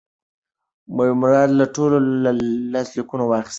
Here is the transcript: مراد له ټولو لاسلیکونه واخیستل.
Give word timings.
مراد 1.21 1.49
له 1.59 1.65
ټولو 1.75 1.97
لاسلیکونه 2.73 3.23
واخیستل. 3.27 3.49